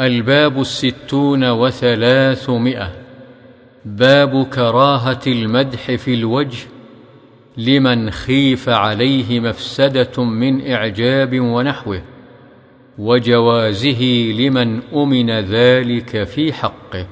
الباب 0.00 0.60
الستون 0.60 1.50
وثلاثمائة. 1.50 2.92
باب 3.84 4.46
كراهة 4.46 5.20
المدح 5.26 5.94
في 5.94 6.14
الوجه. 6.14 6.66
لمن 7.56 8.10
خيف 8.10 8.68
عليه 8.68 9.40
مفسدة 9.40 10.24
من 10.24 10.70
إعجاب 10.70 11.40
ونحوه. 11.40 12.02
وجوازه 12.98 14.02
لمن 14.38 14.80
أمن 14.94 15.30
ذلك 15.30 16.24
في 16.24 16.52
حقه. 16.52 17.06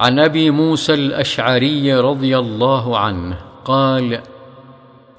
عن 0.00 0.18
أبي 0.18 0.50
موسى 0.50 0.94
الأشعري 0.94 1.94
رضي 1.94 2.38
الله 2.38 2.98
عنه 2.98 3.38
قال 3.64 4.20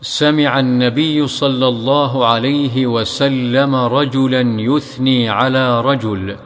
سمع 0.01 0.59
النبي 0.59 1.27
صلى 1.27 1.67
الله 1.67 2.25
عليه 2.25 2.87
وسلم 2.87 3.75
رجلا 3.75 4.61
يثني 4.61 5.29
على 5.29 5.81
رجل 5.81 6.37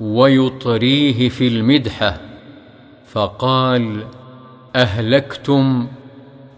ويطريه 0.00 1.28
في 1.28 1.48
المدحة 1.48 2.20
فقال 3.06 4.04
أهلكتم 4.76 5.88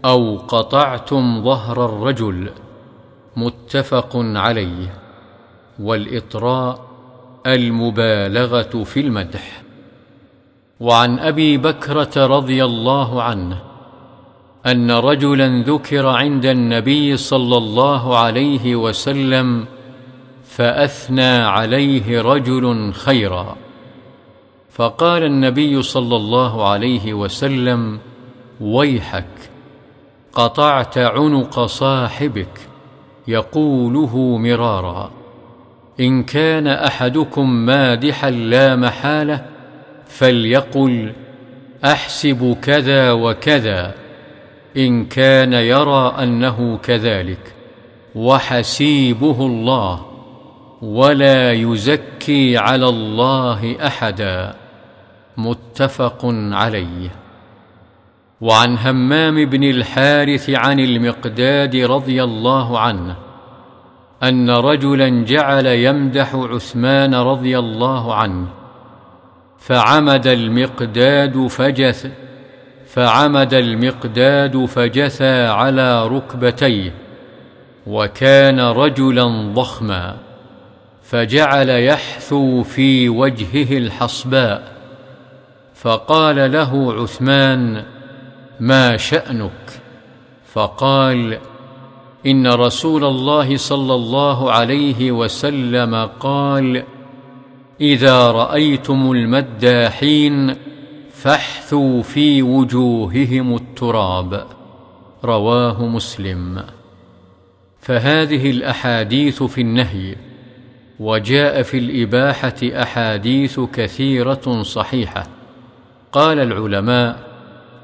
أو 0.05 0.37
قطعتم 0.37 1.43
ظهر 1.43 1.85
الرجل؟ 1.85 2.49
متفق 3.35 4.11
عليه. 4.15 4.93
والإطراء 5.79 6.85
المبالغة 7.47 8.83
في 8.83 8.99
المدح. 8.99 9.61
وعن 10.79 11.19
أبي 11.19 11.57
بكرة 11.57 12.25
رضي 12.25 12.63
الله 12.65 13.23
عنه 13.23 13.68
أن 14.71 14.91
رجلا 14.91 15.63
ذكر 15.63 16.07
عند 16.07 16.45
النبي 16.45 17.17
صلى 17.17 17.57
الله 17.57 18.17
عليه 18.17 18.75
وسلم 18.75 19.65
فأثنى 20.45 21.37
عليه 21.37 22.21
رجل 22.21 22.93
خيرا. 22.93 23.55
فقال 24.71 25.23
النبي 25.23 25.81
صلى 25.81 26.15
الله 26.15 26.69
عليه 26.69 27.13
وسلم 27.13 27.99
ويحك 28.61 29.25
قطعت 30.33 30.97
عنق 30.97 31.65
صاحبك 31.65 32.59
يقوله 33.27 34.37
مرارا. 34.37 35.11
إن 35.99 36.23
كان 36.23 36.67
أحدكم 36.67 37.49
مادحا 37.49 38.29
لا 38.29 38.75
محالة 38.75 39.45
فليقل 40.07 41.13
أحسب 41.85 42.57
كذا 42.61 43.11
وكذا. 43.11 44.08
إن 44.77 45.05
كان 45.05 45.53
يرى 45.53 46.15
أنه 46.23 46.77
كذلك 46.83 47.53
وحسيبه 48.15 49.45
الله 49.45 50.05
ولا 50.81 51.53
يزكي 51.53 52.57
على 52.57 52.89
الله 52.89 53.87
أحدا 53.87 54.55
متفق 55.37 56.19
عليه. 56.51 57.09
وعن 58.41 58.77
همام 58.77 59.45
بن 59.45 59.63
الحارث 59.63 60.49
عن 60.49 60.79
المقداد 60.79 61.75
رضي 61.75 62.23
الله 62.23 62.79
عنه 62.79 63.15
أن 64.23 64.49
رجلا 64.49 65.23
جعل 65.25 65.65
يمدح 65.65 66.35
عثمان 66.35 67.15
رضي 67.15 67.59
الله 67.59 68.15
عنه 68.15 68.47
فعمد 69.57 70.27
المقداد 70.27 71.47
فجث 71.47 72.11
فعمد 72.93 73.53
المقداد 73.53 74.65
فجثى 74.65 75.45
على 75.45 76.07
ركبتيه 76.07 76.93
وكان 77.87 78.59
رجلا 78.59 79.53
ضخما 79.53 80.17
فجعل 81.03 81.69
يحثو 81.69 82.63
في 82.63 83.09
وجهه 83.09 83.77
الحصباء 83.77 84.73
فقال 85.75 86.51
له 86.51 86.93
عثمان 87.01 87.83
ما 88.59 88.97
شأنك؟ 88.97 89.81
فقال 90.53 91.37
إن 92.25 92.47
رسول 92.47 93.03
الله 93.03 93.57
صلى 93.57 93.93
الله 93.95 94.51
عليه 94.51 95.11
وسلم 95.11 96.09
قال 96.19 96.83
إذا 97.81 98.31
رأيتم 98.31 99.11
المداحين 99.11 100.68
فاحثوا 101.21 102.01
في 102.01 102.41
وجوههم 102.41 103.55
التراب. 103.55 104.45
رواه 105.23 105.87
مسلم. 105.87 106.63
فهذه 107.79 108.49
الأحاديث 108.49 109.43
في 109.43 109.61
النهي. 109.61 110.15
وجاء 110.99 111.61
في 111.61 111.77
الإباحة 111.77 112.55
أحاديث 112.63 113.59
كثيرة 113.59 114.63
صحيحة. 114.63 115.27
قال 116.11 116.39
العلماء 116.39 117.29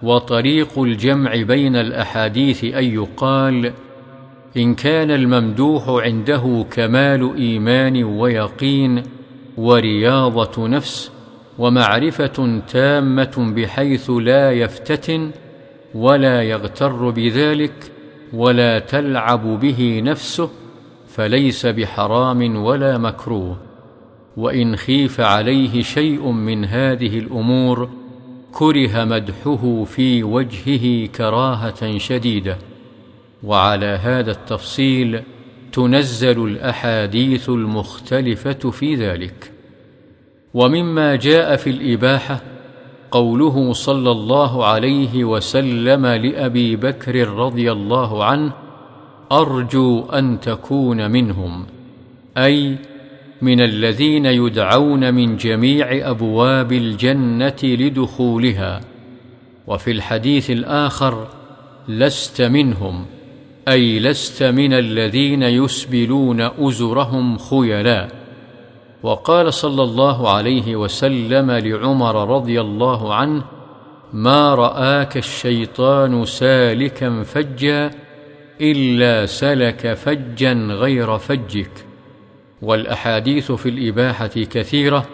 وطريق 0.03 0.79
الجمع 0.79 1.35
بين 1.35 1.75
الأحاديث 1.75 2.63
أن 2.63 2.83
يقال 2.83 3.73
إن 4.57 4.75
كان 4.75 5.11
الممدوح 5.11 5.89
عنده 5.89 6.65
كمال 6.71 7.35
إيمان 7.37 8.03
ويقين 8.03 9.03
ورياضة 9.57 10.67
نفس 10.67 11.14
ومعرفة 11.59 12.61
تامة 12.67 13.53
بحيث 13.55 14.09
لا 14.09 14.51
يفتتن 14.51 15.31
ولا 15.95 16.43
يغتر 16.43 17.09
بذلك 17.09 17.91
ولا 18.33 18.79
تلعب 18.79 19.59
به 19.59 20.01
نفسه 20.05 20.49
فليس 21.07 21.65
بحرام 21.65 22.55
ولا 22.55 22.97
مكروه. 22.97 23.57
وإن 24.37 24.75
خيف 24.75 25.21
عليه 25.21 25.81
شيء 25.81 26.31
من 26.31 26.65
هذه 26.65 27.19
الأمور 27.19 27.89
كره 28.51 29.03
مدحه 29.03 29.83
في 29.83 30.23
وجهه 30.23 31.07
كراهة 31.07 31.97
شديدة. 31.97 32.57
وعلى 33.43 33.85
هذا 33.85 34.31
التفصيل 34.31 35.21
تنزل 35.71 36.45
الأحاديث 36.45 37.49
المختلفة 37.49 38.71
في 38.71 38.95
ذلك. 38.95 39.54
ومما 40.55 41.15
جاء 41.15 41.55
في 41.55 41.69
الإباحة 41.69 42.41
قوله 43.11 43.73
صلى 43.73 44.11
الله 44.11 44.65
عليه 44.65 45.23
وسلم 45.23 46.05
لأبي 46.05 46.75
بكر 46.75 47.27
رضي 47.27 47.71
الله 47.71 48.23
عنه 48.23 48.51
أرجو 49.31 50.05
أن 50.05 50.39
تكون 50.39 51.11
منهم 51.11 51.65
أي 52.37 52.75
من 53.41 53.61
الذين 53.61 54.25
يدعون 54.25 55.13
من 55.13 55.37
جميع 55.37 56.09
أبواب 56.09 56.71
الجنة 56.71 57.57
لدخولها 57.63 58.81
وفي 59.67 59.91
الحديث 59.91 60.51
الآخر 60.51 61.27
لست 61.87 62.41
منهم 62.41 63.05
أي 63.67 63.99
لست 63.99 64.43
من 64.43 64.73
الذين 64.73 65.43
يسبلون 65.43 66.41
أزرهم 66.41 67.37
خيلاء. 67.37 68.09
وقال 69.03 69.53
صلى 69.53 69.83
الله 69.83 70.29
عليه 70.29 70.75
وسلم 70.75 71.51
لعمر 71.51 72.35
رضي 72.35 72.61
الله 72.61 73.13
عنه 73.13 73.43
ما 74.13 74.55
رآك 74.55 75.17
الشيطان 75.17 76.25
سالكا 76.25 77.23
فجا 77.23 77.91
إلا 78.61 79.25
سلك 79.25 79.93
فجا 79.93 80.53
غير 80.53 81.17
فجك. 81.17 81.85
والأحاديث 82.61 83.51
في 83.51 83.69
الإباحة 83.69 84.27
كثيرة 84.27 85.05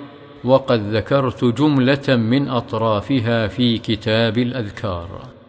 وقد 0.44 0.96
ذكرت 0.96 1.46
جملة 1.46 2.16
من 2.16 2.50
أطرافها 2.50 3.48
في 3.48 3.78
كتاب 3.78 4.38
الأذكار. 4.38 5.41